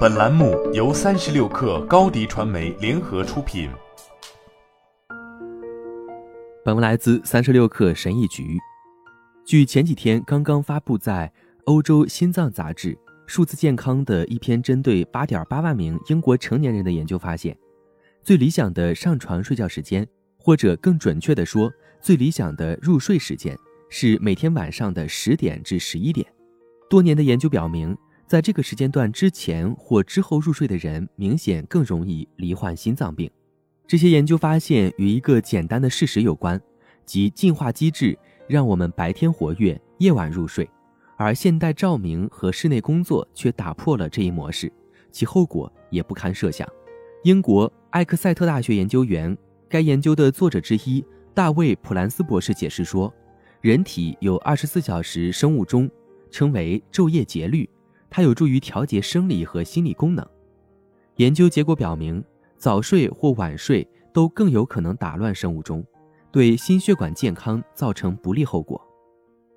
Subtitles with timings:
[0.00, 3.70] 本栏目由三十六氪高低传媒联合出品。
[6.62, 8.58] 本文来自三十六氪神译局。
[9.46, 11.32] 据前几天刚刚发布在
[11.64, 12.92] 欧洲心脏杂志
[13.26, 17.56] 《数字健康》的一篇针对八点八万名英国成年人的研究发现，
[18.22, 20.06] 最理想的上床睡觉时间，
[20.36, 21.72] 或者更准确的说，
[22.02, 23.56] 最理想的入睡时间
[23.88, 26.26] 是每天晚上的十点至十一点。
[26.90, 27.96] 多年的研究表明，
[28.30, 33.28] 在这个时间段之前或之后入睡的人，明显更容易罹患心脏病。
[33.88, 36.62] 这些研究发现与一个简单的事实有关，
[37.04, 38.16] 即进化机制
[38.46, 40.70] 让我们白天活跃，夜晚入睡，
[41.16, 44.72] 而现代照明和室内工作却打破了这一模式，
[45.10, 46.68] 其后果也不堪设想。
[47.24, 49.36] 英国埃克塞特大学研究员，
[49.68, 51.04] 该研究的作者之一
[51.34, 53.12] 大卫·普兰斯博士解释说，
[53.60, 55.90] 人体有二十四小时生物钟。
[56.30, 57.68] 称为昼夜节律，
[58.10, 60.26] 它有助于调节生理和心理功能。
[61.16, 62.22] 研究结果表明，
[62.56, 65.84] 早睡或晚睡都更有可能打乱生物钟，
[66.32, 68.80] 对心血管健康造成不利后果。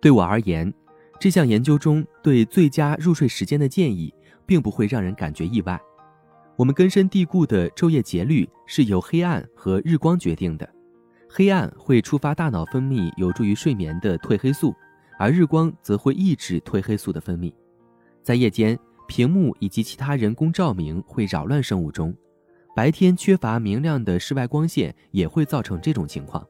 [0.00, 0.72] 对我而言，
[1.18, 4.12] 这项研究中对最佳入睡时间的建议，
[4.44, 5.80] 并不会让人感觉意外。
[6.56, 10.68] 我们根深蒂固的昼夜节律是由黑暗和日光决定的，
[11.28, 14.74] 黑暗会触发大脑分泌有助于睡眠的褪黑素。
[15.18, 17.52] 而日光则会抑制褪黑素的分泌，
[18.22, 18.78] 在夜间，
[19.08, 22.12] 屏幕以及其他人工照明会扰乱生物钟；
[22.74, 26.46] 白天缺乏明亮的室外光线也会造成这种情况。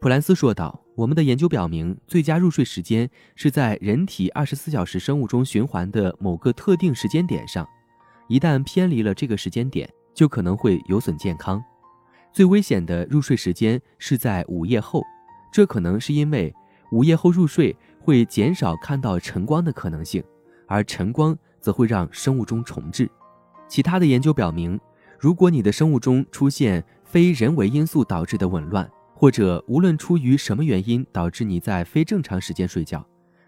[0.00, 7.68] 普兰斯说道：“我们的研究表明，最佳入睡时间是在人体二十四小时生物钟循环的某个特定时间点上，
[8.28, 11.62] 一旦偏离了这个时间点，就可能会有损健康。
[12.32, 15.02] 最危险的入睡时间是在午夜后，
[15.52, 16.54] 这可能是因为。”
[16.90, 20.24] 午夜后入睡会减少看到晨光的可能性，
[20.68, 23.10] 而晨光则会让生物钟重置。
[23.66, 24.78] 其他的研究表明，
[25.18, 33.04] 如果你的生物钟出现非人为因素导致的紊乱，或者无论出于什么原因导致你在非正常时间睡觉，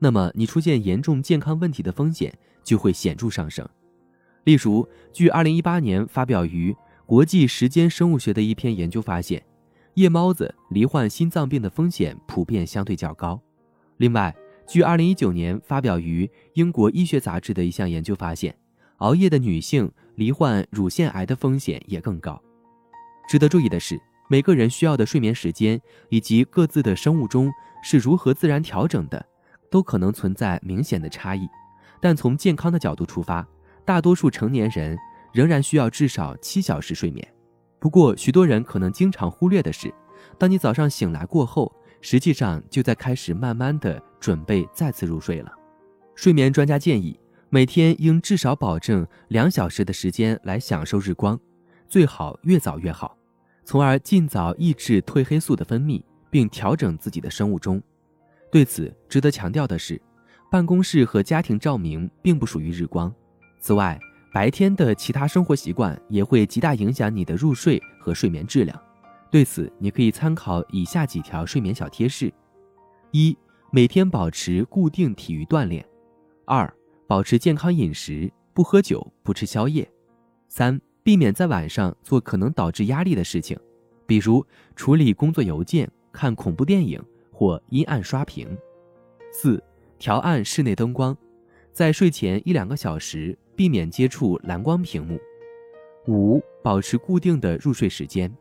[0.00, 3.64] 那么你出现严重健康问题的风险就会显著上升。
[4.44, 6.72] 例如，据2018年发表于
[7.06, 9.40] 《国际时间生物学》的一篇研究发现。
[9.96, 13.38] 夜猫子罹患心脏病的风险普遍相对较高。
[13.98, 14.34] 另外，
[14.66, 18.56] 据2019年发表于英国医学杂志的一项研究发现，
[18.98, 22.40] 熬夜的女性罹患乳腺癌的风险也更高。
[23.28, 27.50] 值得注意的是，每个人需要的睡眠时间以及各自的生物钟
[27.82, 29.24] 是如何自然调整的，
[29.70, 31.48] 都可能存在明显的差异。
[32.00, 33.46] 但从健康的角度出发，
[33.84, 34.96] 大多数成年人
[35.32, 37.26] 仍然需要至少七小时睡眠。
[37.78, 39.92] 不过，许多人可能经常忽略的是，
[40.38, 41.72] 当你早上醒来过后，
[42.02, 45.50] 实际上就在开始慢慢的准备再次入睡了。
[46.14, 47.18] 睡眠专家建议，
[47.48, 51.40] 每天应至少保证两小时的时间来享受日光，
[51.88, 53.16] 最好越早越好，
[53.64, 57.82] 从而尽早抑制褪黑素的分泌，并调整自己的生物钟。
[58.50, 59.98] 对此，值得强调的是，
[60.50, 63.10] 办公室和家庭照明并不属于日光。
[63.60, 63.98] 此外，
[64.34, 68.78] 白天的其他生活习惯也会极大影响你的入睡和睡眠质量。
[69.32, 72.30] 对此，你可以参考以下几条睡眠小贴士：
[73.12, 73.34] 一、
[73.70, 75.82] 每天保持固定体育锻炼；
[76.44, 76.70] 二、
[77.06, 79.86] 保持健康饮食，不喝酒，不吃宵夜；
[80.48, 83.58] 三、避免在晚上做可能导致压力的事情，
[84.06, 88.46] 比如处理工作邮件、看恐怖电影或阴暗刷屏；
[89.32, 89.64] 四、
[89.98, 91.16] 调暗室内灯光，
[91.72, 93.36] 在睡前一两个小时。
[93.54, 95.20] 避免接触蓝光屏幕。
[96.08, 98.34] 五、保持固定的入睡时间。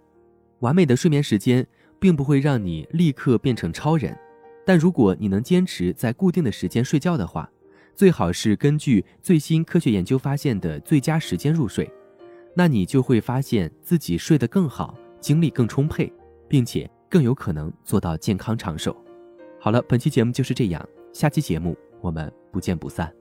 [0.61, 1.65] 完美的睡眠时间
[1.99, 4.17] 并不会让你立刻变成超人，
[4.65, 7.47] 但如果你能坚持在固定的时间睡觉的话，
[7.93, 11.91] 最好是根据最新科学研究发现的最佳时间入睡，
[12.55, 16.11] 那你就会发现自己睡得更好，精力更充沛，
[16.47, 18.95] 并且更有可能做到健康长寿。
[19.59, 23.20] 好了，本期节目就是这样，下期节目我们不见不散。